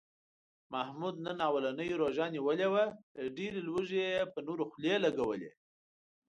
[0.73, 5.51] محمود نن اولنۍ روژه نیولې وه، له ډېرې لوږې یې په نورو خولې لږولې.